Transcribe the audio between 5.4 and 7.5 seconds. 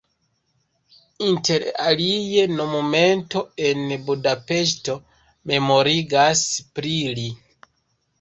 memorigas pri li.